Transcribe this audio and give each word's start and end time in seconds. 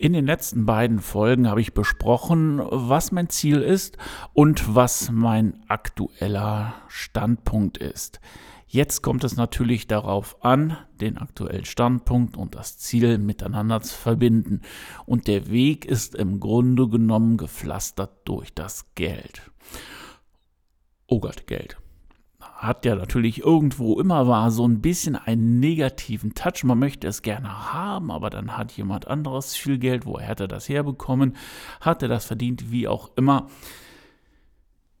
In 0.00 0.14
den 0.14 0.24
letzten 0.24 0.64
beiden 0.64 1.00
Folgen 1.00 1.46
habe 1.46 1.60
ich 1.60 1.74
besprochen, 1.74 2.58
was 2.58 3.12
mein 3.12 3.28
Ziel 3.28 3.60
ist 3.60 3.98
und 4.32 4.74
was 4.74 5.10
mein 5.10 5.62
aktueller 5.68 6.72
Standpunkt 6.88 7.76
ist. 7.76 8.18
Jetzt 8.66 9.02
kommt 9.02 9.24
es 9.24 9.36
natürlich 9.36 9.88
darauf 9.88 10.42
an, 10.42 10.78
den 11.02 11.18
aktuellen 11.18 11.66
Standpunkt 11.66 12.38
und 12.38 12.54
das 12.54 12.78
Ziel 12.78 13.18
miteinander 13.18 13.82
zu 13.82 13.94
verbinden. 13.94 14.62
Und 15.04 15.28
der 15.28 15.50
Weg 15.50 15.84
ist 15.84 16.14
im 16.14 16.40
Grunde 16.40 16.88
genommen 16.88 17.36
gepflastert 17.36 18.26
durch 18.26 18.54
das 18.54 18.94
Geld. 18.94 19.50
Oh 21.08 21.20
Gott, 21.20 21.46
Geld 21.46 21.76
hat 22.60 22.84
ja 22.84 22.94
natürlich 22.94 23.42
irgendwo 23.42 23.98
immer 23.98 24.28
war 24.28 24.50
so 24.50 24.68
ein 24.68 24.82
bisschen 24.82 25.16
einen 25.16 25.60
negativen 25.60 26.34
Touch. 26.34 26.62
Man 26.62 26.78
möchte 26.78 27.08
es 27.08 27.22
gerne 27.22 27.72
haben, 27.72 28.10
aber 28.10 28.28
dann 28.28 28.58
hat 28.58 28.72
jemand 28.72 29.08
anderes 29.08 29.56
viel 29.56 29.78
Geld. 29.78 30.04
Woher 30.04 30.28
hat 30.28 30.40
er 30.40 30.48
das 30.48 30.68
herbekommen? 30.68 31.36
Hat 31.80 32.02
er 32.02 32.08
das 32.08 32.26
verdient? 32.26 32.70
Wie 32.70 32.86
auch 32.86 33.12
immer. 33.16 33.48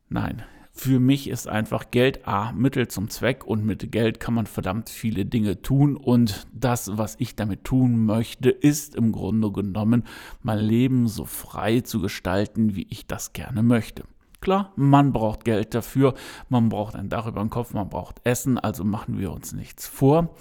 Nein, 0.08 0.42
für 0.72 1.00
mich 1.00 1.28
ist 1.28 1.48
einfach 1.48 1.90
Geld 1.90 2.26
A 2.26 2.52
Mittel 2.52 2.88
zum 2.88 3.10
Zweck 3.10 3.44
und 3.44 3.66
mit 3.66 3.92
Geld 3.92 4.20
kann 4.20 4.32
man 4.32 4.46
verdammt 4.46 4.88
viele 4.88 5.26
Dinge 5.26 5.60
tun 5.60 5.96
und 5.96 6.46
das, 6.54 6.96
was 6.96 7.16
ich 7.18 7.36
damit 7.36 7.64
tun 7.64 8.06
möchte, 8.06 8.48
ist 8.48 8.94
im 8.94 9.12
Grunde 9.12 9.52
genommen 9.52 10.04
mein 10.42 10.60
Leben 10.60 11.08
so 11.08 11.26
frei 11.26 11.82
zu 11.82 12.00
gestalten, 12.00 12.74
wie 12.74 12.86
ich 12.88 13.06
das 13.06 13.34
gerne 13.34 13.62
möchte. 13.62 14.04
Klar, 14.40 14.72
man 14.76 15.12
braucht 15.12 15.44
Geld 15.44 15.74
dafür, 15.74 16.14
man 16.48 16.70
braucht 16.70 16.96
ein 16.96 17.10
Dach 17.10 17.26
über 17.26 17.40
dem 17.40 17.50
Kopf, 17.50 17.74
man 17.74 17.90
braucht 17.90 18.20
Essen, 18.24 18.58
also 18.58 18.84
machen 18.84 19.18
wir 19.18 19.32
uns 19.32 19.52
nichts 19.52 19.86
vor. 19.86 20.34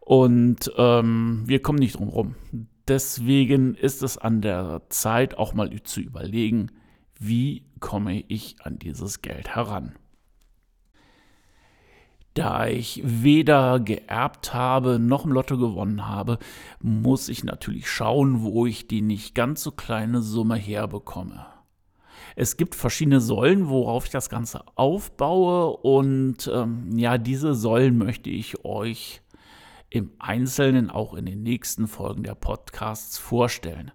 Und 0.00 0.72
ähm, 0.76 1.42
wir 1.46 1.62
kommen 1.62 1.78
nicht 1.78 1.98
drum 1.98 2.08
rum. 2.08 2.34
Deswegen 2.88 3.74
ist 3.74 4.02
es 4.02 4.18
an 4.18 4.40
der 4.40 4.82
Zeit, 4.88 5.38
auch 5.38 5.54
mal 5.54 5.70
zu 5.82 6.00
überlegen, 6.00 6.70
wie 7.18 7.64
komme 7.80 8.20
ich 8.28 8.56
an 8.62 8.78
dieses 8.78 9.22
Geld 9.22 9.54
heran. 9.54 9.94
Da 12.34 12.66
ich 12.66 13.00
weder 13.02 13.80
geerbt 13.80 14.52
habe 14.52 14.98
noch 14.98 15.24
im 15.24 15.32
Lotto 15.32 15.56
gewonnen 15.56 16.06
habe, 16.06 16.38
muss 16.80 17.28
ich 17.30 17.44
natürlich 17.44 17.90
schauen, 17.90 18.42
wo 18.42 18.66
ich 18.66 18.86
die 18.86 19.00
nicht 19.00 19.34
ganz 19.34 19.62
so 19.62 19.70
kleine 19.70 20.20
Summe 20.20 20.56
herbekomme. 20.56 21.46
Es 22.34 22.56
gibt 22.56 22.74
verschiedene 22.74 23.20
Säulen, 23.20 23.68
worauf 23.68 24.06
ich 24.06 24.10
das 24.10 24.28
Ganze 24.28 24.64
aufbaue. 24.74 25.76
Und 25.76 26.50
ähm, 26.52 26.96
ja, 26.96 27.18
diese 27.18 27.54
Säulen 27.54 27.98
möchte 27.98 28.30
ich 28.30 28.64
euch 28.64 29.22
im 29.90 30.12
Einzelnen 30.18 30.90
auch 30.90 31.14
in 31.14 31.26
den 31.26 31.42
nächsten 31.42 31.86
Folgen 31.86 32.22
der 32.22 32.34
Podcasts 32.34 33.18
vorstellen. 33.18 33.92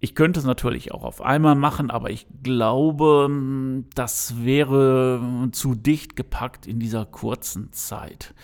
Ich 0.00 0.14
könnte 0.14 0.38
es 0.38 0.44
natürlich 0.44 0.92
auch 0.92 1.02
auf 1.02 1.22
einmal 1.22 1.54
machen, 1.54 1.90
aber 1.90 2.10
ich 2.10 2.26
glaube, 2.42 3.84
das 3.94 4.44
wäre 4.44 5.48
zu 5.52 5.74
dicht 5.74 6.14
gepackt 6.14 6.66
in 6.66 6.78
dieser 6.78 7.06
kurzen 7.06 7.72
Zeit. 7.72 8.34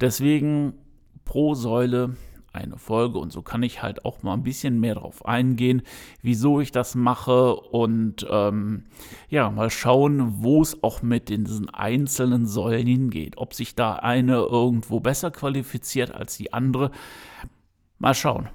Deswegen 0.00 0.72
pro 1.26 1.54
Säule 1.54 2.16
eine 2.52 2.78
Folge 2.78 3.18
und 3.18 3.32
so 3.32 3.42
kann 3.42 3.62
ich 3.62 3.82
halt 3.82 4.04
auch 4.04 4.22
mal 4.22 4.34
ein 4.34 4.42
bisschen 4.42 4.80
mehr 4.80 4.94
darauf 4.94 5.24
eingehen, 5.24 5.82
wieso 6.22 6.60
ich 6.60 6.72
das 6.72 6.94
mache 6.94 7.54
und 7.54 8.26
ähm, 8.28 8.84
ja, 9.28 9.50
mal 9.50 9.70
schauen, 9.70 10.42
wo 10.42 10.62
es 10.62 10.82
auch 10.82 11.02
mit 11.02 11.28
diesen 11.28 11.68
einzelnen 11.70 12.46
Säulen 12.46 12.86
hingeht. 12.86 13.38
Ob 13.38 13.54
sich 13.54 13.74
da 13.74 13.94
eine 13.94 14.36
irgendwo 14.36 15.00
besser 15.00 15.30
qualifiziert 15.30 16.12
als 16.12 16.36
die 16.36 16.52
andere. 16.52 16.90
Mal 17.98 18.14
schauen. 18.14 18.48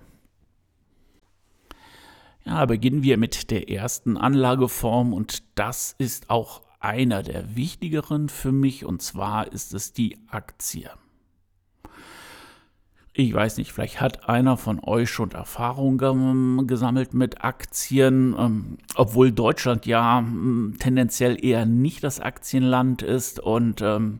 Ja, 2.43 2.65
beginnen 2.65 3.03
wir 3.03 3.17
mit 3.17 3.49
der 3.49 3.69
ersten 3.69 4.17
Anlageform 4.17 5.13
und 5.13 5.43
das 5.55 5.95
ist 5.97 6.29
auch 6.29 6.61
einer 6.79 7.23
der 7.23 7.55
wichtigeren 7.55 8.29
für 8.29 8.51
mich 8.51 8.85
und 8.85 9.01
zwar 9.01 9.51
ist 9.51 9.73
es 9.73 9.93
die 9.93 10.19
Aktie 10.27 10.91
ich 13.17 13.33
weiß 13.33 13.57
nicht, 13.57 13.71
vielleicht 13.71 14.01
hat 14.01 14.27
einer 14.27 14.57
von 14.57 14.81
euch 14.83 15.09
schon 15.09 15.31
Erfahrung 15.31 16.01
ähm, 16.01 16.63
gesammelt 16.67 17.13
mit 17.13 17.45
Aktien, 17.45 18.35
ähm, 18.37 18.77
obwohl 18.95 19.31
Deutschland 19.31 19.85
ja 19.85 20.19
ähm, 20.19 20.75
tendenziell 20.79 21.43
eher 21.43 21.65
nicht 21.65 22.03
das 22.03 22.19
Aktienland 22.19 23.03
ist 23.03 23.39
und 23.39 23.81
ähm, 23.81 24.19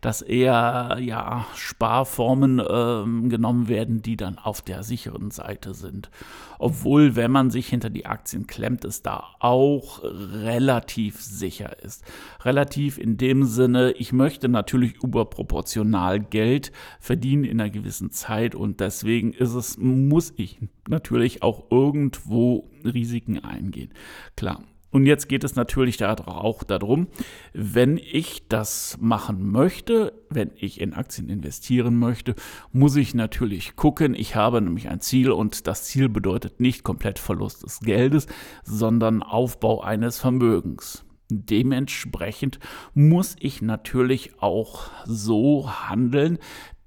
dass 0.00 0.22
eher 0.22 0.98
ja 1.00 1.46
Sparformen 1.54 2.60
ähm, 2.68 3.28
genommen 3.28 3.68
werden, 3.68 4.02
die 4.02 4.16
dann 4.16 4.38
auf 4.38 4.60
der 4.60 4.82
sicheren 4.82 5.30
Seite 5.30 5.72
sind. 5.72 6.10
Obwohl, 6.58 7.14
wenn 7.14 7.30
man 7.30 7.50
sich 7.50 7.68
hinter 7.68 7.90
die 7.90 8.06
Aktien 8.06 8.48
klemmt, 8.48 8.84
es 8.84 9.02
da 9.02 9.24
auch 9.38 10.00
relativ 10.02 11.20
sicher 11.20 11.80
ist. 11.82 12.04
Relativ 12.44 12.98
in 12.98 13.16
dem 13.16 13.44
Sinne, 13.44 13.92
ich 13.92 14.12
möchte 14.12 14.48
natürlich 14.48 14.94
überproportional 15.02 16.18
Geld 16.18 16.72
verdienen 17.00 17.44
in 17.44 17.60
einer 17.60 17.70
gewissen 17.70 18.10
Zeit 18.10 18.31
Zeit 18.32 18.54
und 18.54 18.80
deswegen 18.80 19.34
ist 19.34 19.52
es, 19.52 19.76
muss 19.76 20.32
ich 20.36 20.58
natürlich 20.88 21.42
auch 21.42 21.70
irgendwo 21.70 22.70
Risiken 22.82 23.44
eingehen. 23.44 23.92
Klar. 24.36 24.62
Und 24.90 25.06
jetzt 25.06 25.28
geht 25.28 25.42
es 25.42 25.54
natürlich 25.54 26.04
auch 26.04 26.64
darum, 26.64 27.08
wenn 27.54 27.96
ich 27.96 28.46
das 28.48 28.98
machen 29.00 29.50
möchte, 29.50 30.12
wenn 30.28 30.50
ich 30.54 30.82
in 30.82 30.92
Aktien 30.92 31.30
investieren 31.30 31.96
möchte, 31.98 32.34
muss 32.72 32.96
ich 32.96 33.14
natürlich 33.14 33.74
gucken. 33.74 34.14
Ich 34.14 34.36
habe 34.36 34.60
nämlich 34.60 34.90
ein 34.90 35.00
Ziel 35.00 35.30
und 35.30 35.66
das 35.66 35.84
Ziel 35.84 36.10
bedeutet 36.10 36.60
nicht 36.60 36.84
komplett 36.84 37.18
Verlust 37.18 37.62
des 37.62 37.80
Geldes, 37.80 38.26
sondern 38.64 39.22
Aufbau 39.22 39.80
eines 39.80 40.18
Vermögens. 40.18 41.06
Dementsprechend 41.30 42.58
muss 42.92 43.36
ich 43.40 43.62
natürlich 43.62 44.42
auch 44.42 44.90
so 45.06 45.70
handeln, 45.88 46.38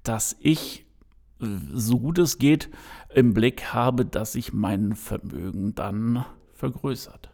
dass 0.04 0.36
ich 0.38 0.85
so 1.38 1.98
gut 1.98 2.18
es 2.18 2.38
geht, 2.38 2.70
im 3.14 3.34
Blick 3.34 3.72
habe, 3.72 4.04
dass 4.04 4.32
sich 4.32 4.52
mein 4.52 4.94
Vermögen 4.94 5.74
dann 5.74 6.24
vergrößert. 6.54 7.30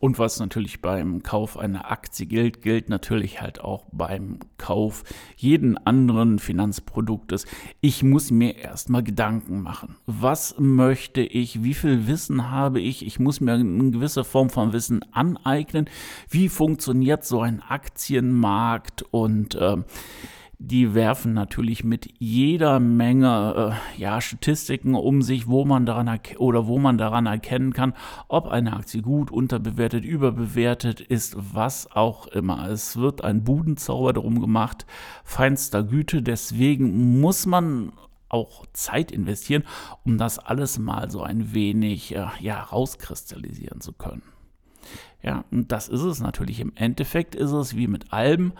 Und 0.00 0.18
was 0.18 0.40
natürlich 0.40 0.80
beim 0.80 1.22
Kauf 1.22 1.58
einer 1.58 1.90
Aktie 1.90 2.24
gilt, 2.24 2.62
gilt 2.62 2.88
natürlich 2.88 3.42
halt 3.42 3.60
auch 3.60 3.84
beim 3.92 4.38
Kauf 4.56 5.04
jeden 5.36 5.76
anderen 5.76 6.38
Finanzproduktes. 6.38 7.44
Ich 7.82 8.02
muss 8.02 8.30
mir 8.30 8.56
erstmal 8.56 9.02
Gedanken 9.02 9.60
machen. 9.60 9.96
Was 10.06 10.54
möchte 10.58 11.20
ich? 11.20 11.62
Wie 11.62 11.74
viel 11.74 12.06
Wissen 12.06 12.50
habe 12.50 12.80
ich? 12.80 13.04
Ich 13.06 13.18
muss 13.18 13.42
mir 13.42 13.52
eine 13.52 13.90
gewisse 13.90 14.24
Form 14.24 14.48
von 14.48 14.72
Wissen 14.72 15.04
aneignen. 15.12 15.90
Wie 16.30 16.48
funktioniert 16.48 17.26
so 17.26 17.42
ein 17.42 17.60
Aktienmarkt? 17.60 19.02
Und 19.02 19.54
äh, 19.54 19.76
die 20.62 20.94
werfen 20.94 21.32
natürlich 21.32 21.84
mit 21.84 22.10
jeder 22.18 22.80
Menge 22.80 23.72
äh, 23.96 24.00
ja, 24.00 24.20
Statistiken 24.20 24.94
um 24.94 25.22
sich, 25.22 25.48
wo 25.48 25.64
man 25.64 25.86
daran 25.86 26.20
oder 26.36 26.66
wo 26.66 26.78
man 26.78 26.98
daran 26.98 27.24
erkennen 27.24 27.72
kann, 27.72 27.94
ob 28.28 28.46
eine 28.46 28.74
Aktie 28.74 29.00
gut, 29.00 29.30
unterbewertet, 29.30 30.04
überbewertet 30.04 31.00
ist, 31.00 31.34
was 31.38 31.90
auch 31.90 32.26
immer. 32.26 32.68
Es 32.68 32.98
wird 32.98 33.24
ein 33.24 33.42
Budenzauber 33.42 34.12
darum 34.12 34.38
gemacht, 34.38 34.84
feinster 35.24 35.82
Güte. 35.82 36.20
Deswegen 36.20 37.20
muss 37.22 37.46
man 37.46 37.92
auch 38.28 38.66
Zeit 38.74 39.12
investieren, 39.12 39.64
um 40.04 40.18
das 40.18 40.38
alles 40.38 40.78
mal 40.78 41.10
so 41.10 41.22
ein 41.22 41.54
wenig 41.54 42.14
äh, 42.14 42.26
ja, 42.38 42.60
rauskristallisieren 42.62 43.80
zu 43.80 43.94
können. 43.94 44.22
Ja, 45.22 45.42
und 45.50 45.72
das 45.72 45.88
ist 45.88 46.02
es 46.02 46.20
natürlich. 46.20 46.60
Im 46.60 46.72
Endeffekt 46.74 47.34
ist 47.34 47.52
es 47.52 47.76
wie 47.76 47.86
mit 47.86 48.12
allem 48.12 48.52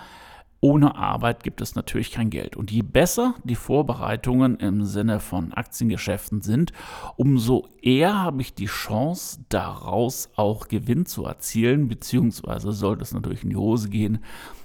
ohne 0.61 0.95
Arbeit 0.95 1.43
gibt 1.43 1.61
es 1.61 1.75
natürlich 1.75 2.11
kein 2.11 2.31
Geld. 2.31 2.57
Und 2.57 2.71
je 2.71 2.83
besser 2.83 3.35
die 3.45 3.55
Vorbereitungen 3.55 4.57
im 4.57 4.85
Sinne 4.85 5.19
von 5.19 5.53
Aktiengeschäften 5.53 6.43
sind, 6.43 6.73
umso 7.17 7.69
eher 7.81 8.19
habe 8.19 8.43
ich 8.43 8.55
die 8.55 8.67
Chance, 8.67 9.41
daraus 9.49 10.29
auch 10.37 10.69
Gewinn 10.69 11.07
zu 11.07 11.25
erzielen, 11.25 11.89
beziehungsweise 11.89 12.73
sollte 12.73 13.03
es 13.03 13.13
natürlich 13.13 13.43
in 13.43 13.51
die 13.51 13.57
Hose 13.57 13.89
gehen, 13.89 14.19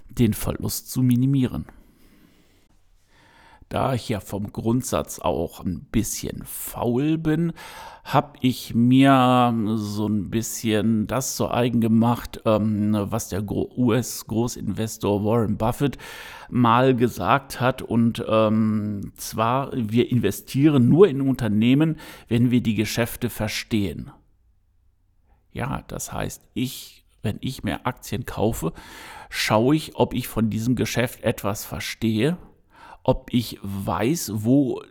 den 0.10 0.34
Verlust 0.34 0.92
zu 0.92 1.02
minimieren. 1.02 1.66
Da 3.76 3.94
ich 3.94 4.08
ja 4.08 4.22
vom 4.22 4.54
Grundsatz 4.54 5.20
auch 5.20 5.60
ein 5.60 5.82
bisschen 5.92 6.44
faul 6.46 7.18
bin, 7.18 7.52
habe 8.06 8.38
ich 8.40 8.74
mir 8.74 9.54
so 9.76 10.08
ein 10.08 10.30
bisschen 10.30 11.08
das 11.08 11.36
zu 11.36 11.52
eigen 11.52 11.82
gemacht, 11.82 12.40
ähm, 12.46 12.96
was 12.98 13.28
der 13.28 13.44
US-Großinvestor 13.52 15.26
Warren 15.26 15.58
Buffett 15.58 15.98
mal 16.50 16.96
gesagt 16.96 17.60
hat. 17.60 17.82
Und 17.82 18.24
ähm, 18.26 19.12
zwar, 19.18 19.72
wir 19.74 20.10
investieren 20.10 20.88
nur 20.88 21.10
in 21.10 21.20
Unternehmen, 21.20 21.98
wenn 22.30 22.52
wir 22.52 22.62
die 22.62 22.76
Geschäfte 22.76 23.30
verstehen. 23.30 24.10
Ja, 25.52 25.84
das 25.90 26.14
heißt, 26.14 26.48
ich 26.54 27.02
wenn 27.24 27.40
ich 27.42 27.64
mir 27.64 27.88
Aktien 27.88 28.28
kaufe, 28.28 28.72
schaue 29.30 29.76
ich, 29.76 29.96
ob 29.96 30.14
ich 30.14 30.28
von 30.28 30.52
diesem 30.52 30.76
Geschäft 30.76 31.24
etwas 31.24 31.66
verstehe, 31.66 32.38
ob 33.06 33.32
ich 33.32 33.60
weiß, 33.62 34.32
wo 34.34 34.82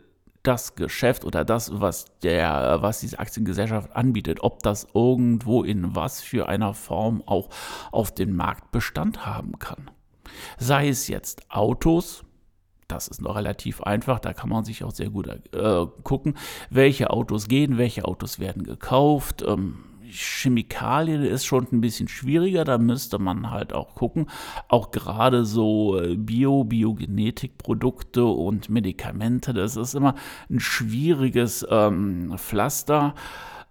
das 0.41 0.75
Geschäft 0.75 1.25
oder 1.25 1.43
das, 1.43 1.81
was 1.81 2.05
der, 2.23 2.77
was 2.81 3.01
diese 3.01 3.19
Aktiengesellschaft 3.19 3.95
anbietet, 3.95 4.41
ob 4.41 4.63
das 4.63 4.87
irgendwo 4.93 5.63
in 5.63 5.95
was 5.95 6.21
für 6.21 6.47
einer 6.47 6.73
Form 6.73 7.23
auch 7.25 7.49
auf 7.91 8.13
dem 8.13 8.35
Markt 8.35 8.71
Bestand 8.71 9.25
haben 9.25 9.59
kann. 9.59 9.91
Sei 10.57 10.87
es 10.87 11.07
jetzt 11.07 11.51
Autos, 11.51 12.23
das 12.87 13.07
ist 13.07 13.21
noch 13.21 13.35
relativ 13.35 13.81
einfach, 13.81 14.19
da 14.19 14.33
kann 14.33 14.49
man 14.49 14.63
sich 14.63 14.83
auch 14.83 14.91
sehr 14.91 15.09
gut 15.09 15.27
äh, 15.27 15.85
gucken, 16.03 16.37
welche 16.69 17.09
Autos 17.09 17.47
gehen, 17.47 17.77
welche 17.77 18.05
Autos 18.05 18.39
werden 18.39 18.63
gekauft. 18.63 19.43
Ähm, 19.45 19.84
Chemikalien 20.09 21.23
ist 21.23 21.45
schon 21.45 21.67
ein 21.71 21.81
bisschen 21.81 22.07
schwieriger, 22.07 22.63
da 22.63 22.77
müsste 22.77 23.19
man 23.19 23.51
halt 23.51 23.73
auch 23.73 23.95
gucken. 23.95 24.27
Auch 24.67 24.91
gerade 24.91 25.45
so 25.45 25.99
äh, 25.99 26.15
Bio, 26.15 26.63
Biogenetikprodukte 26.63 28.25
und 28.25 28.69
Medikamente, 28.69 29.53
das 29.53 29.75
ist 29.75 29.95
immer 29.95 30.15
ein 30.49 30.59
schwieriges 30.59 31.65
ähm, 31.69 32.33
Pflaster. 32.37 33.15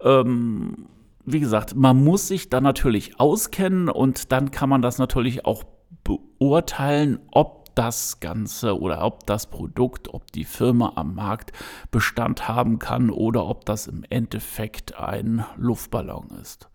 Ähm, 0.01 0.87
wie 1.25 1.41
gesagt, 1.41 1.75
man 1.75 2.03
muss 2.03 2.29
sich 2.29 2.51
da 2.51 2.61
natürlich 2.61 3.19
auskennen 3.19 3.89
und 3.89 4.31
dann 4.33 4.51
kann 4.51 4.69
man 4.69 4.83
das 4.83 4.99
natürlich 4.99 5.47
auch 5.47 5.65
beurteilen, 6.05 7.19
ob 7.31 7.64
das 7.75 8.21
Ganze 8.21 8.79
oder 8.79 9.05
ob 9.05 9.27
das 9.27 9.47
Produkt, 9.47 10.13
ob 10.13 10.31
die 10.33 10.45
Firma 10.45 10.93
am 10.97 11.15
Markt 11.15 11.53
Bestand 11.91 12.49
haben 12.49 12.79
kann 12.79 13.11
oder 13.11 13.47
ob 13.47 13.65
das 13.65 13.87
im 13.87 14.05
Endeffekt 14.09 14.99
ein 14.99 15.45
Luftballon 15.57 16.31
ist. 16.41 16.69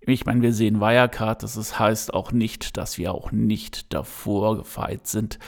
Ich 0.00 0.24
meine, 0.24 0.40
wir 0.40 0.54
sehen 0.54 0.80
Wirecard, 0.80 1.42
das 1.42 1.78
heißt 1.78 2.14
auch 2.14 2.32
nicht, 2.32 2.76
dass 2.76 2.96
wir 2.96 3.12
auch 3.12 3.30
nicht 3.30 3.92
davor 3.92 4.56
gefeit 4.56 5.06
sind, 5.06 5.38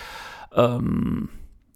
ähm, 0.55 1.31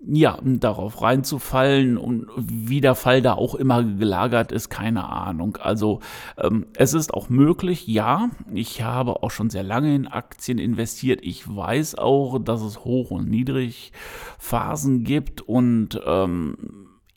ja, 0.06 0.38
darauf 0.42 1.00
reinzufallen 1.02 1.96
und 1.96 2.26
wie 2.36 2.80
der 2.80 2.94
Fall 2.94 3.22
da 3.22 3.34
auch 3.34 3.54
immer 3.54 3.82
gelagert 3.82 4.52
ist, 4.52 4.68
keine 4.68 5.08
Ahnung. 5.08 5.56
Also 5.60 6.00
ähm, 6.38 6.66
es 6.74 6.94
ist 6.94 7.14
auch 7.14 7.28
möglich, 7.28 7.86
ja, 7.86 8.30
ich 8.52 8.82
habe 8.82 9.22
auch 9.22 9.30
schon 9.30 9.50
sehr 9.50 9.62
lange 9.62 9.94
in 9.94 10.06
Aktien 10.06 10.58
investiert. 10.58 11.20
Ich 11.22 11.48
weiß 11.48 11.96
auch, 11.96 12.38
dass 12.38 12.62
es 12.62 12.84
Hoch- 12.84 13.10
und 13.10 13.28
Niedrigphasen 13.28 15.04
gibt 15.04 15.40
und 15.40 16.00
ähm, 16.06 16.56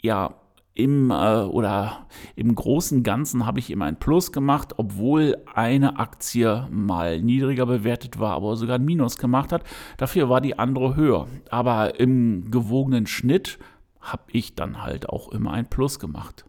ja, 0.02 0.36
im 0.78 1.10
äh, 1.10 1.42
oder 1.42 2.06
im 2.36 2.54
großen 2.54 3.02
Ganzen 3.02 3.46
habe 3.46 3.60
ich 3.60 3.72
immer 3.72 3.86
ein 3.86 4.00
Plus 4.00 4.32
gemacht, 4.32 4.76
obwohl 4.78 5.38
eine 5.54 5.98
Aktie 5.98 6.68
mal 6.70 7.20
niedriger 7.20 7.66
bewertet 7.66 8.20
war, 8.20 8.36
aber 8.36 8.56
sogar 8.56 8.76
ein 8.78 8.86
Minus 8.86 9.18
gemacht 9.18 9.52
hat. 9.52 9.64
Dafür 9.98 10.30
war 10.30 10.40
die 10.40 10.60
andere 10.60 10.96
höher. 10.96 11.28
Aber 11.50 12.00
im 12.00 12.52
gewogenen 12.52 13.08
Schnitt 13.08 13.58
habe 14.00 14.24
ich 14.32 14.54
dann 14.54 14.84
halt 14.84 15.10
auch 15.10 15.32
immer 15.32 15.52
ein 15.52 15.68
Plus 15.68 16.00
gemacht. 16.00 16.46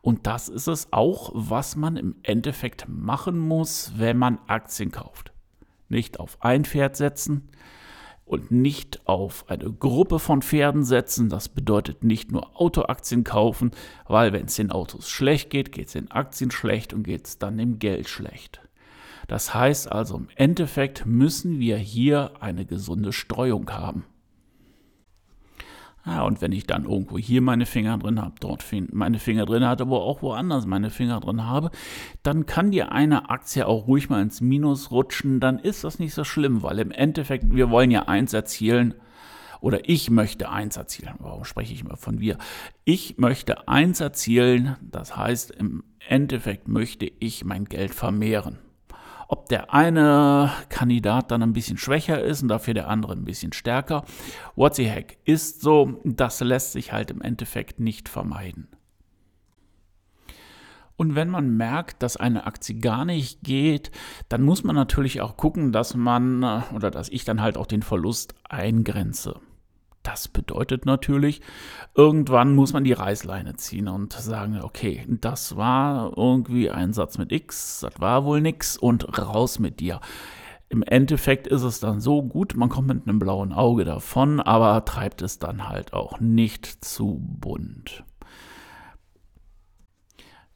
Und 0.00 0.26
das 0.26 0.48
ist 0.48 0.68
es 0.68 0.92
auch, 0.92 1.30
was 1.34 1.76
man 1.76 1.96
im 1.96 2.16
Endeffekt 2.22 2.86
machen 2.88 3.38
muss, 3.38 3.92
wenn 3.96 4.16
man 4.16 4.38
Aktien 4.46 4.90
kauft. 4.90 5.32
Nicht 5.90 6.20
auf 6.20 6.38
ein 6.40 6.64
Pferd 6.64 6.96
setzen, 6.96 7.50
und 8.28 8.50
nicht 8.50 9.06
auf 9.06 9.44
eine 9.48 9.72
Gruppe 9.72 10.18
von 10.18 10.42
Pferden 10.42 10.84
setzen. 10.84 11.28
Das 11.28 11.48
bedeutet 11.48 12.04
nicht 12.04 12.30
nur 12.30 12.60
Autoaktien 12.60 13.24
kaufen, 13.24 13.70
weil 14.06 14.32
wenn 14.32 14.46
es 14.46 14.56
den 14.56 14.70
Autos 14.70 15.08
schlecht 15.08 15.50
geht, 15.50 15.72
geht 15.72 15.86
es 15.86 15.92
den 15.94 16.10
Aktien 16.10 16.50
schlecht 16.50 16.92
und 16.92 17.02
geht 17.02 17.26
es 17.26 17.38
dann 17.38 17.58
dem 17.58 17.78
Geld 17.78 18.08
schlecht. 18.08 18.60
Das 19.26 19.54
heißt 19.54 19.90
also 19.92 20.16
im 20.16 20.28
Endeffekt 20.36 21.04
müssen 21.06 21.58
wir 21.58 21.76
hier 21.76 22.32
eine 22.40 22.64
gesunde 22.64 23.12
Streuung 23.12 23.70
haben. 23.70 24.04
Ja, 26.08 26.22
und 26.22 26.40
wenn 26.40 26.52
ich 26.52 26.66
dann 26.66 26.84
irgendwo 26.84 27.18
hier 27.18 27.42
meine 27.42 27.66
Finger 27.66 27.98
drin 27.98 28.22
habe, 28.22 28.36
dort 28.40 28.64
meine 28.92 29.18
Finger 29.18 29.44
drin 29.44 29.62
habe, 29.64 29.82
aber 29.82 30.00
auch 30.00 30.22
woanders 30.22 30.64
meine 30.64 30.88
Finger 30.88 31.20
drin 31.20 31.44
habe, 31.44 31.70
dann 32.22 32.46
kann 32.46 32.70
dir 32.70 32.92
eine 32.92 33.28
Aktie 33.28 33.66
auch 33.66 33.86
ruhig 33.86 34.08
mal 34.08 34.22
ins 34.22 34.40
Minus 34.40 34.90
rutschen. 34.90 35.38
Dann 35.38 35.58
ist 35.58 35.84
das 35.84 35.98
nicht 35.98 36.14
so 36.14 36.24
schlimm, 36.24 36.62
weil 36.62 36.78
im 36.78 36.92
Endeffekt, 36.92 37.54
wir 37.54 37.68
wollen 37.68 37.90
ja 37.90 38.08
eins 38.08 38.32
erzielen. 38.32 38.94
Oder 39.60 39.86
ich 39.88 40.08
möchte 40.08 40.48
eins 40.48 40.78
erzielen. 40.78 41.14
Warum 41.18 41.44
spreche 41.44 41.74
ich 41.74 41.82
immer 41.82 41.96
von 41.96 42.20
wir? 42.20 42.38
Ich 42.84 43.18
möchte 43.18 43.68
eins 43.68 44.00
erzielen. 44.00 44.76
Das 44.80 45.14
heißt, 45.14 45.50
im 45.50 45.82
Endeffekt 46.08 46.68
möchte 46.68 47.10
ich 47.18 47.44
mein 47.44 47.66
Geld 47.66 47.92
vermehren. 47.92 48.58
Ob 49.30 49.46
der 49.50 49.74
eine 49.74 50.50
Kandidat 50.70 51.30
dann 51.30 51.42
ein 51.42 51.52
bisschen 51.52 51.76
schwächer 51.76 52.22
ist 52.22 52.42
und 52.42 52.48
dafür 52.48 52.72
der 52.72 52.88
andere 52.88 53.12
ein 53.12 53.26
bisschen 53.26 53.52
stärker, 53.52 54.04
what 54.56 54.74
the 54.74 54.86
heck, 54.86 55.18
ist 55.24 55.60
so, 55.60 56.00
das 56.02 56.40
lässt 56.40 56.72
sich 56.72 56.92
halt 56.94 57.10
im 57.10 57.20
Endeffekt 57.20 57.78
nicht 57.78 58.08
vermeiden. 58.08 58.68
Und 60.96 61.14
wenn 61.14 61.28
man 61.28 61.56
merkt, 61.56 62.02
dass 62.02 62.16
eine 62.16 62.46
Aktie 62.46 62.76
gar 62.76 63.04
nicht 63.04 63.42
geht, 63.42 63.92
dann 64.30 64.42
muss 64.42 64.64
man 64.64 64.74
natürlich 64.74 65.20
auch 65.20 65.36
gucken, 65.36 65.72
dass 65.72 65.94
man 65.94 66.42
oder 66.74 66.90
dass 66.90 67.10
ich 67.10 67.24
dann 67.24 67.42
halt 67.42 67.56
auch 67.58 67.66
den 67.66 67.82
Verlust 67.82 68.34
eingrenze. 68.48 69.40
Das 70.08 70.26
bedeutet 70.26 70.86
natürlich, 70.86 71.42
irgendwann 71.94 72.54
muss 72.54 72.72
man 72.72 72.82
die 72.82 72.94
Reißleine 72.94 73.56
ziehen 73.56 73.88
und 73.88 74.14
sagen, 74.14 74.58
okay, 74.62 75.04
das 75.06 75.54
war 75.58 76.16
irgendwie 76.16 76.70
ein 76.70 76.94
Satz 76.94 77.18
mit 77.18 77.30
X, 77.30 77.80
das 77.80 78.00
war 78.00 78.24
wohl 78.24 78.40
nix 78.40 78.78
und 78.78 79.18
raus 79.18 79.58
mit 79.58 79.80
dir. 79.80 80.00
Im 80.70 80.82
Endeffekt 80.82 81.46
ist 81.46 81.62
es 81.62 81.80
dann 81.80 82.00
so 82.00 82.22
gut, 82.22 82.56
man 82.56 82.70
kommt 82.70 82.88
mit 82.88 83.06
einem 83.06 83.18
blauen 83.18 83.52
Auge 83.52 83.84
davon, 83.84 84.40
aber 84.40 84.82
treibt 84.86 85.20
es 85.20 85.40
dann 85.40 85.68
halt 85.68 85.92
auch 85.92 86.20
nicht 86.20 86.82
zu 86.82 87.20
bunt 87.22 88.02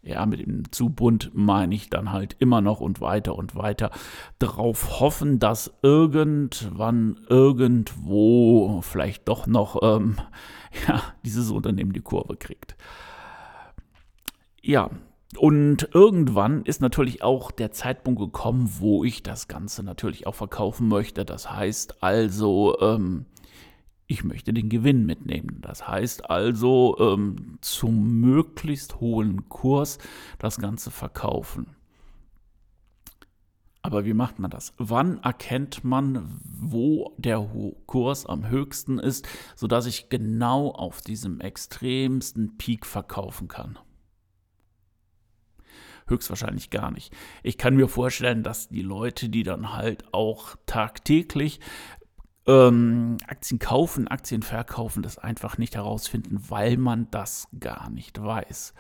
ja, 0.03 0.27
mit 0.27 0.41
dem 0.41 0.71
zu 0.73 0.91
bunt 0.91 1.31
meine 1.33 1.75
ich 1.75 1.89
dann 1.89 2.13
halt 2.13 2.37
immer 2.41 2.61
noch 2.61 2.81
und 2.81 3.01
weiter 3.01 3.37
und 3.37 3.55
weiter 3.55 3.91
darauf 4.39 5.01
hoffen, 5.01 5.39
dass 5.39 5.73
irgendwann 5.83 7.21
irgendwo 7.29 8.81
vielleicht 8.83 9.29
doch 9.29 9.47
noch 9.47 9.81
ähm, 9.83 10.17
ja, 10.89 11.03
dieses 11.25 11.51
Unternehmen 11.51 11.93
die 11.93 12.01
Kurve 12.01 12.37
kriegt. 12.37 12.77
Ja, 14.61 14.91
und 15.39 15.89
irgendwann 15.95 16.63
ist 16.65 16.83
natürlich 16.83 17.23
auch 17.23 17.51
der 17.51 17.71
Zeitpunkt 17.71 18.21
gekommen, 18.21 18.71
wo 18.81 19.03
ich 19.03 19.23
das 19.23 19.49
Ganze 19.49 19.83
natürlich 19.83 20.27
auch 20.27 20.35
verkaufen 20.35 20.89
möchte. 20.89 21.25
Das 21.25 21.51
heißt 21.51 22.03
also, 22.03 22.79
ähm, 22.81 23.27
ich 24.13 24.25
möchte 24.25 24.53
den 24.53 24.69
Gewinn 24.69 25.07
mitnehmen. 25.07 25.59
Das 25.63 25.89
heißt 25.89 26.29
also 26.29 26.97
ähm, 27.01 27.57
zum 27.63 28.21
möglichst 28.21 29.01
hohen 29.01 29.49
Kurs 29.49 29.97
das 30.39 30.59
Ganze 30.59 30.91
verkaufen. 30.91 31.75
Aber 33.81 34.05
wie 34.05 34.13
macht 34.13 34.39
man 34.39 34.51
das? 34.51 34.75
Wann 34.77 35.19
erkennt 35.23 35.83
man, 35.83 36.41
wo 36.45 37.15
der 37.17 37.41
Kurs 37.87 38.27
am 38.27 38.49
höchsten 38.49 38.99
ist, 38.99 39.27
sodass 39.57 39.87
ich 39.87 40.11
genau 40.11 40.71
auf 40.71 41.01
diesem 41.01 41.41
extremsten 41.41 42.59
Peak 42.59 42.85
verkaufen 42.85 43.49
kann? 43.49 43.79
Höchstwahrscheinlich 46.07 46.69
gar 46.69 46.91
nicht. 46.91 47.15
Ich 47.43 47.57
kann 47.57 47.77
mir 47.77 47.89
vorstellen, 47.89 48.43
dass 48.43 48.69
die 48.69 48.83
Leute, 48.83 49.31
die 49.31 49.43
dann 49.43 49.73
halt 49.73 50.13
auch 50.13 50.57
tagtäglich 50.67 51.61
ähm, 52.47 53.17
Aktien 53.27 53.59
kaufen, 53.59 54.09
Aktien 54.09 54.43
verkaufen, 54.43 55.03
das 55.03 55.19
einfach 55.19 55.59
nicht 55.59 55.77
herausfinden, 55.77 56.43
weil 56.49 56.77
man 56.77 57.09
das 57.11 57.49
gar 57.59 57.91
nicht 57.91 58.23
weiß. 58.23 58.75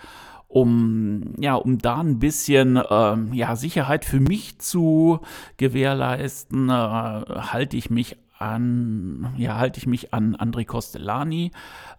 Um, 0.49 1.35
ja, 1.38 1.54
um 1.54 1.78
da 1.78 2.00
ein 2.00 2.19
bisschen 2.19 2.78
ähm, 2.90 3.33
ja, 3.33 3.57
Sicherheit 3.57 4.04
für 4.04 4.21
mich 4.21 4.59
zu 4.59 5.21
gewährleisten, 5.57 6.69
äh, 6.69 6.73
halte 6.73 7.78
ich 7.78 7.88
mich 7.88 8.19
an, 8.42 9.32
ja, 9.37 9.58
halte 9.58 9.78
ich 9.78 9.87
mich 9.87 10.12
an 10.12 10.34
André 10.37 10.66
Costellani. 10.66 11.52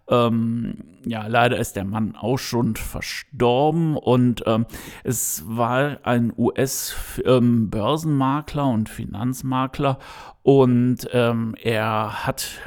Ähm, 0.08 0.84
ja, 1.06 1.26
leider 1.26 1.56
ist 1.56 1.76
der 1.76 1.84
Mann 1.84 2.14
auch 2.14 2.38
schon 2.38 2.76
verstorben 2.76 3.96
und 3.96 4.42
ähm, 4.46 4.66
es 5.02 5.44
war 5.46 6.00
ein 6.04 6.30
US-Börsenmakler 6.36 8.64
ähm, 8.64 8.74
und 8.74 8.90
Finanzmakler 8.90 9.98
und 10.42 11.08
ähm, 11.12 11.54
er 11.62 12.26
hat 12.26 12.60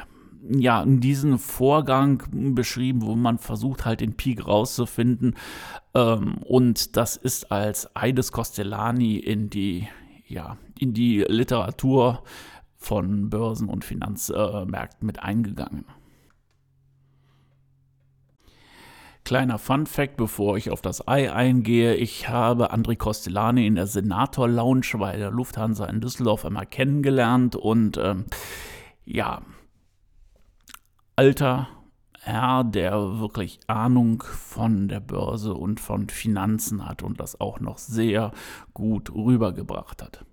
ja, 0.50 0.84
diesen 0.86 1.38
Vorgang 1.38 2.22
beschrieben, 2.54 3.02
wo 3.02 3.14
man 3.14 3.38
versucht 3.38 3.84
halt 3.84 4.00
den 4.00 4.16
Peak 4.16 4.46
rauszufinden. 4.46 5.34
Ähm, 5.94 6.38
und 6.38 6.96
das 6.96 7.16
ist 7.16 7.52
als 7.52 7.94
Eides 7.94 8.32
Costellani 8.32 9.16
in 9.16 9.50
die, 9.50 9.88
ja, 10.26 10.56
in 10.78 10.94
die 10.94 11.24
Literatur 11.28 12.22
von 12.78 13.28
Börsen 13.28 13.68
und 13.68 13.84
Finanzmärkten 13.84 15.04
mit 15.04 15.22
eingegangen. 15.22 15.84
Kleiner 19.24 19.58
Fun 19.58 19.84
Fact, 19.84 20.16
bevor 20.16 20.56
ich 20.56 20.70
auf 20.70 20.80
das 20.80 21.06
Ei 21.06 21.30
eingehe. 21.30 21.96
Ich 21.96 22.30
habe 22.30 22.72
André 22.72 22.96
Costellani 22.96 23.66
in 23.66 23.74
der 23.74 23.86
Senator 23.86 24.48
Lounge 24.48 24.92
bei 24.94 25.18
der 25.18 25.30
Lufthansa 25.30 25.84
in 25.84 26.00
Düsseldorf 26.00 26.46
einmal 26.46 26.64
kennengelernt 26.64 27.54
und 27.54 27.98
ähm, 27.98 28.24
ja, 29.04 29.42
alter 31.14 31.68
Herr, 32.20 32.64
der 32.64 33.20
wirklich 33.20 33.60
Ahnung 33.66 34.22
von 34.22 34.88
der 34.88 35.00
Börse 35.00 35.52
und 35.52 35.78
von 35.78 36.08
Finanzen 36.08 36.88
hat 36.88 37.02
und 37.02 37.20
das 37.20 37.40
auch 37.40 37.60
noch 37.60 37.76
sehr 37.76 38.32
gut 38.72 39.12
rübergebracht 39.14 40.02
hat. 40.02 40.24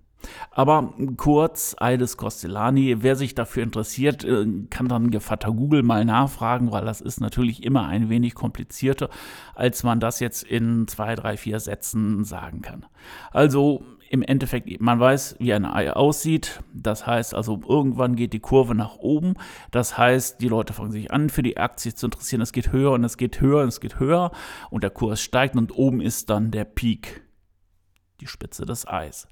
Aber 0.50 0.94
kurz, 1.16 1.76
Aides 1.78 2.16
Costellani, 2.16 3.02
wer 3.02 3.16
sich 3.16 3.34
dafür 3.34 3.62
interessiert, 3.62 4.24
äh, 4.24 4.46
kann 4.70 4.88
dann 4.88 5.10
Gevatter 5.10 5.52
Google 5.52 5.82
mal 5.82 6.04
nachfragen, 6.04 6.72
weil 6.72 6.84
das 6.84 7.00
ist 7.00 7.20
natürlich 7.20 7.62
immer 7.62 7.86
ein 7.86 8.08
wenig 8.08 8.34
komplizierter, 8.34 9.10
als 9.54 9.82
man 9.82 10.00
das 10.00 10.20
jetzt 10.20 10.42
in 10.42 10.88
zwei, 10.88 11.14
drei, 11.14 11.36
vier 11.36 11.60
Sätzen 11.60 12.24
sagen 12.24 12.62
kann. 12.62 12.86
Also 13.30 13.82
im 14.08 14.22
Endeffekt, 14.22 14.80
man 14.80 15.00
weiß, 15.00 15.36
wie 15.38 15.52
ein 15.52 15.64
Ei 15.64 15.92
aussieht. 15.92 16.60
Das 16.72 17.06
heißt 17.06 17.34
also, 17.34 17.60
irgendwann 17.68 18.16
geht 18.16 18.32
die 18.32 18.40
Kurve 18.40 18.74
nach 18.74 18.96
oben. 18.96 19.34
Das 19.70 19.98
heißt, 19.98 20.40
die 20.40 20.48
Leute 20.48 20.72
fangen 20.72 20.92
sich 20.92 21.10
an, 21.10 21.28
für 21.28 21.42
die 21.42 21.56
Aktie 21.56 21.94
zu 21.94 22.06
interessieren. 22.06 22.40
Es 22.40 22.52
geht 22.52 22.72
höher 22.72 22.92
und 22.92 23.04
es 23.04 23.16
geht 23.16 23.40
höher 23.40 23.62
und 23.62 23.68
es 23.68 23.80
geht 23.80 23.98
höher 23.98 24.30
und 24.70 24.82
der 24.82 24.90
Kurs 24.90 25.20
steigt 25.20 25.56
und 25.56 25.76
oben 25.76 26.00
ist 26.00 26.30
dann 26.30 26.50
der 26.50 26.64
Peak, 26.64 27.25
die 28.20 28.26
Spitze 28.26 28.64
des 28.64 28.86
Eis. 28.86 29.28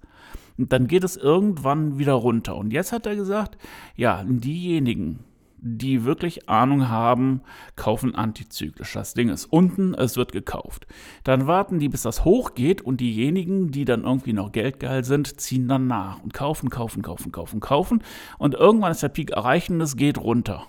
Und 0.56 0.72
dann 0.72 0.86
geht 0.86 1.04
es 1.04 1.16
irgendwann 1.16 1.98
wieder 1.98 2.12
runter. 2.14 2.56
Und 2.56 2.72
jetzt 2.72 2.92
hat 2.92 3.06
er 3.06 3.16
gesagt, 3.16 3.58
ja, 3.96 4.22
diejenigen, 4.24 5.24
die 5.66 6.04
wirklich 6.04 6.48
Ahnung 6.48 6.88
haben, 6.88 7.40
kaufen 7.74 8.14
antizyklisch. 8.14 8.92
Das 8.92 9.14
Ding 9.14 9.30
ist 9.30 9.46
unten, 9.46 9.94
es 9.94 10.16
wird 10.16 10.32
gekauft. 10.32 10.86
Dann 11.24 11.46
warten 11.46 11.78
die, 11.78 11.88
bis 11.88 12.02
das 12.02 12.24
hochgeht 12.24 12.82
und 12.82 13.00
diejenigen, 13.00 13.70
die 13.70 13.86
dann 13.86 14.04
irgendwie 14.04 14.34
noch 14.34 14.52
geldgeil 14.52 15.04
sind, 15.04 15.40
ziehen 15.40 15.66
dann 15.66 15.86
nach 15.86 16.22
und 16.22 16.34
kaufen, 16.34 16.68
kaufen, 16.68 17.02
kaufen, 17.02 17.32
kaufen, 17.32 17.60
kaufen. 17.60 18.02
Und 18.38 18.54
irgendwann 18.54 18.92
ist 18.92 19.02
der 19.02 19.08
Peak 19.08 19.30
erreicht 19.30 19.70
und 19.70 19.80
es 19.80 19.96
geht 19.96 20.18
runter. 20.18 20.66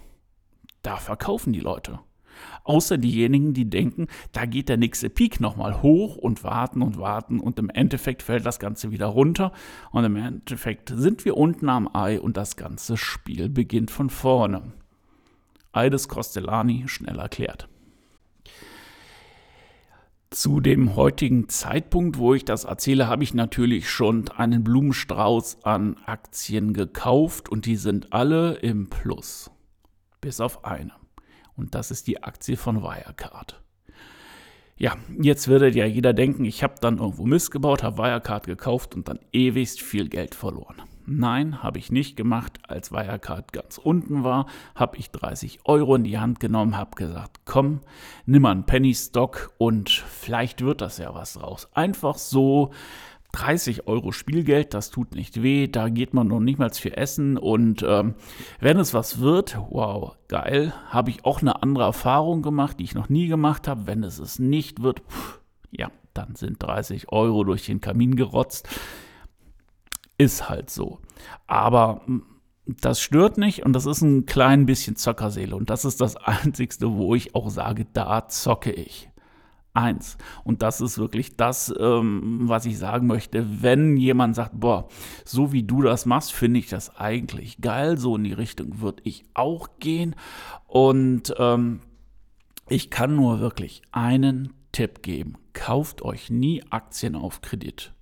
Da 0.82 0.96
verkaufen 0.96 1.52
die 1.52 1.60
Leute. 1.60 2.00
Außer 2.64 2.98
diejenigen, 2.98 3.54
die 3.54 3.70
denken, 3.70 4.08
da 4.32 4.46
geht 4.46 4.70
der 4.70 4.78
nächste 4.78 5.10
Peak 5.10 5.40
nochmal 5.40 5.82
hoch 5.82 6.16
und 6.16 6.44
warten 6.44 6.82
und 6.82 6.98
warten 6.98 7.40
und 7.40 7.60
im 7.60 7.70
Endeffekt 7.70 8.22
fällt 8.24 8.46
das 8.46 8.60
Ganze 8.60 8.92
wieder 8.92 9.08
runter 9.08 9.52
und 9.92 10.04
im 10.04 10.16
Endeffekt 10.16 10.92
sind 10.96 11.26
wir 11.26 11.38
unten 11.38 11.70
am 11.70 11.90
Ei 11.94 12.20
und 12.20 12.38
das 12.38 12.56
ganze 12.56 12.98
Spiel 12.98 13.50
beginnt 13.50 13.92
von 13.92 14.10
vorne. 14.10 14.74
Eides 15.72 16.08
Costellani 16.08 16.86
schnell 16.88 17.20
erklärt. 17.20 17.68
Zu 20.36 20.60
dem 20.60 20.98
heutigen 20.98 21.48
Zeitpunkt, 21.48 22.18
wo 22.18 22.34
ich 22.34 22.44
das 22.44 22.66
erzähle, 22.66 23.08
habe 23.08 23.24
ich 23.24 23.34
natürlich 23.34 23.90
schon 23.90 24.28
einen 24.30 24.66
Blumenstrauß 24.66 25.64
an 25.64 25.96
Aktien 26.06 26.74
gekauft 26.74 27.48
und 27.48 27.66
die 27.66 27.78
sind 27.78 28.12
alle 28.12 28.56
im 28.56 28.90
Plus. 28.90 29.50
Bis 30.20 30.42
auf 30.42 30.66
eine. 30.66 30.92
Und 31.58 31.76
das 31.76 31.92
ist 31.92 32.08
die 32.08 32.24
Aktie 32.24 32.58
von 32.58 32.82
Wirecard. 32.82 33.62
Ja, 34.78 34.98
jetzt 35.22 35.48
würde 35.48 35.70
ja 35.70 35.86
jeder 35.86 36.12
denken, 36.12 36.44
ich 36.44 36.62
habe 36.62 36.76
dann 36.82 36.98
irgendwo 36.98 37.26
Mist 37.26 37.52
gebaut, 37.52 37.82
habe 37.82 37.98
Wirecard 37.98 38.46
gekauft 38.46 38.94
und 38.94 39.08
dann 39.08 39.20
ewigst 39.32 39.82
viel 39.82 40.10
Geld 40.10 40.36
verloren. 40.36 40.82
Nein, 41.06 41.62
habe 41.62 41.78
ich 41.78 41.92
nicht 41.92 42.18
gemacht. 42.18 42.58
Als 42.68 42.92
Wirecard 42.92 43.54
ganz 43.54 43.78
unten 43.78 44.24
war, 44.24 44.48
habe 44.74 44.98
ich 44.98 45.12
30 45.12 45.60
Euro 45.64 45.96
in 45.96 46.04
die 46.04 46.18
Hand 46.18 46.40
genommen, 46.40 46.78
habe 46.78 46.96
gesagt, 46.96 47.42
komm, 47.46 47.82
nimm 48.26 48.42
mal 48.42 48.52
einen 48.52 48.66
Penny 48.66 48.94
Stock 48.94 49.54
und 49.58 49.90
vielleicht 49.90 50.62
wird 50.62 50.82
das 50.82 50.98
ja 50.98 51.14
was 51.14 51.34
draus. 51.34 51.70
Einfach 51.74 52.18
so 52.18 52.72
30 53.36 53.86
Euro 53.88 54.14
Spielgeld, 54.14 54.74
das 54.74 54.92
tut 54.92 55.14
nicht 55.14 55.44
weh, 55.44 55.68
da 55.68 55.90
geht 55.90 56.14
man 56.14 56.30
noch 56.30 56.40
nicht 56.40 56.58
mal 56.58 56.70
für 56.70 56.96
Essen 56.96 57.38
und 57.38 57.84
ähm, 57.86 58.16
wenn 58.62 58.80
es 58.80 58.94
was 58.94 59.20
wird, 59.20 59.58
wow, 59.72 60.16
geil, 60.30 60.74
habe 60.88 61.10
ich 61.10 61.26
auch 61.26 61.42
eine 61.42 61.62
andere 61.62 61.84
Erfahrung 61.84 62.42
gemacht, 62.42 62.80
die 62.80 62.86
ich 62.86 62.96
noch 62.96 63.10
nie 63.10 63.28
gemacht 63.28 63.68
habe. 63.68 63.88
Wenn 63.88 64.04
es 64.04 64.20
es 64.20 64.40
nicht 64.40 64.82
wird, 64.82 65.02
pff, 65.02 65.42
ja, 65.72 65.92
dann 66.14 66.36
sind 66.36 66.64
30 66.64 67.12
Euro 67.12 67.44
durch 67.44 67.66
den 67.66 67.82
Kamin 67.82 68.16
gerotzt. 68.16 68.70
Ist 70.18 70.48
halt 70.48 70.70
so. 70.70 71.00
Aber 71.46 72.04
hm, 72.06 72.24
das 72.66 73.02
stört 73.02 73.38
nicht 73.38 73.66
und 73.66 73.74
das 73.74 73.86
ist 73.86 74.02
ein 74.02 74.26
klein 74.26 74.66
bisschen 74.66 74.96
Zockerseele 74.96 75.58
und 75.58 75.70
das 75.70 75.84
ist 75.84 76.00
das 76.00 76.16
Einzigste, 76.16 76.94
wo 76.94 77.16
ich 77.16 77.36
auch 77.36 77.50
sage, 77.50 77.86
da 77.92 78.30
zocke 78.30 78.72
ich 78.72 79.10
eins. 79.76 80.18
Und 80.44 80.62
das 80.62 80.82
ist 80.82 80.98
wirklich 80.98 81.36
das, 81.38 81.74
ähm, 81.80 82.42
was 82.44 82.66
ich 82.66 82.78
sagen 82.78 83.08
möchte. 83.08 83.62
Wenn 83.62 83.98
jemand 83.98 84.36
sagt, 84.36 84.60
boah, 84.60 84.88
so 85.24 85.52
wie 85.52 85.64
du 85.64 85.82
das 85.82 86.06
machst, 86.06 86.34
finde 86.34 86.60
ich 86.60 86.70
das 86.70 86.96
eigentlich 86.96 87.62
geil. 87.62 87.98
So 87.98 88.16
in 88.16 88.24
die 88.24 88.34
Richtung 88.34 88.82
würde 88.82 89.04
ich 89.06 89.24
auch 89.34 89.70
gehen. 89.80 90.16
Und 90.68 91.34
ähm, 91.38 91.82
ich 92.68 92.90
kann 92.90 93.16
nur 93.16 93.40
wirklich 93.40 93.82
einen 93.92 94.54
Tipp 94.72 95.04
geben. 95.04 95.38
Kauft 95.54 96.02
euch 96.02 96.30
nie 96.30 96.64
Aktien 96.70 97.16
auf 97.16 97.42
Kredit. 97.42 97.94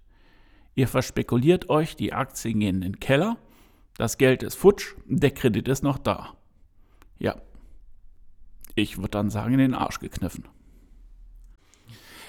Ihr 0.75 0.87
verspekuliert 0.87 1.69
euch, 1.69 1.95
die 1.95 2.13
Aktien 2.13 2.59
gehen 2.59 2.75
in 2.77 2.81
den 2.81 2.99
Keller, 2.99 3.37
das 3.97 4.17
Geld 4.17 4.41
ist 4.41 4.55
futsch, 4.55 4.95
der 5.05 5.31
Kredit 5.31 5.67
ist 5.67 5.83
noch 5.83 5.99
da. 5.99 6.35
Ja, 7.19 7.35
ich 8.75 8.97
würde 8.97 9.09
dann 9.09 9.29
sagen, 9.29 9.53
in 9.53 9.59
den 9.59 9.75
Arsch 9.75 9.99
gekniffen. 9.99 10.47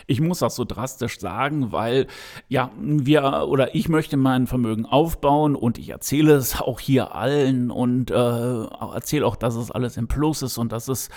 Ich 0.07 0.21
muss 0.21 0.41
das 0.41 0.55
so 0.55 0.65
drastisch 0.65 1.19
sagen, 1.19 1.73
weil 1.73 2.07
ja, 2.49 2.71
wir 2.79 3.47
oder 3.49 3.75
ich 3.75 3.89
möchte 3.89 4.17
mein 4.17 4.47
Vermögen 4.47 4.87
aufbauen 4.87 5.55
und 5.57 5.79
ich 5.79 5.91
erzähle 5.91 6.35
es 6.35 6.61
auch 6.61 6.81
hier 6.81 7.15
allen 7.15 7.71
und 7.71 8.11
äh, 8.11 8.15
erzähle 8.15 9.27
auch, 9.27 9.37
dass 9.37 9.55
es 9.57 9.71
alles 9.71 9.97
im 9.97 10.09
Plus 10.09 10.43
ist 10.43 10.59
und 10.59 10.73
dass 10.73 10.89
es 10.89 11.11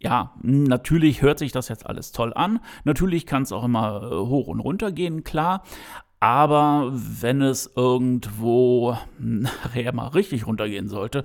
ja, 0.00 0.32
natürlich 0.42 1.22
hört 1.22 1.40
sich 1.40 1.50
das 1.50 1.68
jetzt 1.68 1.86
alles 1.86 2.12
toll 2.12 2.32
an. 2.32 2.60
Natürlich 2.84 3.26
kann 3.26 3.42
es 3.42 3.52
auch 3.52 3.64
immer 3.64 4.02
äh, 4.02 4.14
hoch 4.14 4.46
und 4.46 4.60
runter 4.60 4.92
gehen, 4.92 5.24
klar. 5.24 5.64
Aber 6.20 6.90
wenn 6.92 7.42
es 7.42 7.70
irgendwo 7.76 8.96
nachher 9.18 9.92
mal 9.92 10.08
richtig 10.08 10.46
runtergehen 10.46 10.88
sollte, 10.88 11.24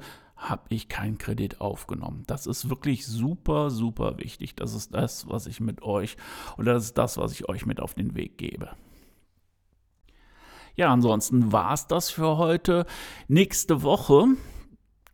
habe 0.50 0.64
ich 0.70 0.90
keinen 0.90 1.18
Kredit 1.18 1.62
aufgenommen. 1.62 2.24
Das 2.28 2.46
ist 2.48 2.70
wirklich 2.70 3.06
super, 3.06 3.70
super 3.70 4.18
wichtig. 4.18 4.56
Das 4.56 4.74
ist 4.74 4.94
das, 4.94 5.30
was 5.30 5.48
ich 5.48 5.60
mit 5.60 5.82
euch 5.82 6.18
oder 6.58 6.74
das 6.74 6.86
ist 6.86 6.98
das, 6.98 7.18
was 7.18 7.32
ich 7.32 7.50
euch 7.50 7.66
mit 7.66 7.80
auf 7.80 7.94
den 7.94 8.16
Weg 8.16 8.38
gebe. 8.38 8.72
Ja, 10.76 10.92
ansonsten 10.92 11.52
war 11.52 11.74
es 11.74 11.88
das 11.88 12.10
für 12.10 12.38
heute. 12.38 12.86
Nächste 13.28 13.84
Woche 13.84 14.26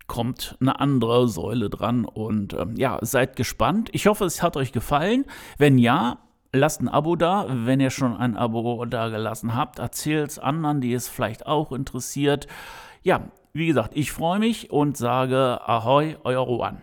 kommt 0.08 0.58
eine 0.60 0.80
andere 0.80 1.28
Säule 1.28 1.70
dran 1.70 2.06
und 2.06 2.54
ähm, 2.54 2.76
ja, 2.78 2.98
seid 3.02 3.36
gespannt. 3.36 3.90
Ich 3.92 4.08
hoffe, 4.08 4.26
es 4.26 4.42
hat 4.42 4.58
euch 4.58 4.72
gefallen. 4.72 5.26
Wenn 5.58 5.78
ja, 5.78 6.20
lasst 6.52 6.82
ein 6.82 6.88
Abo 6.90 7.16
da. 7.16 7.46
Wenn 7.50 7.80
ihr 7.80 7.92
schon 7.92 8.16
ein 8.16 8.36
Abo 8.36 8.86
da 8.86 9.10
gelassen 9.10 9.56
habt, 9.56 9.80
erzählt 9.80 10.32
es 10.32 10.40
anderen, 10.40 10.82
die 10.82 10.94
es 10.94 11.08
vielleicht 11.08 11.46
auch 11.46 11.72
interessiert. 11.72 12.48
Ja, 13.04 13.30
wie 13.54 13.68
gesagt, 13.68 13.92
ich 13.96 14.12
freue 14.12 14.40
mich 14.40 14.72
und 14.72 14.98
sage 14.98 15.60
Ahoi, 15.68 16.16
euer 16.24 16.40
Rohan. 16.42 16.82